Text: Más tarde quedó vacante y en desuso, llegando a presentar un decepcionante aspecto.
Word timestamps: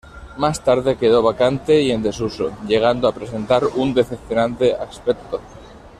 Más 0.39 0.63
tarde 0.63 0.97
quedó 0.97 1.21
vacante 1.21 1.79
y 1.83 1.91
en 1.91 2.01
desuso, 2.01 2.51
llegando 2.65 3.07
a 3.07 3.13
presentar 3.13 3.65
un 3.67 3.93
decepcionante 3.93 4.73
aspecto. 4.73 5.39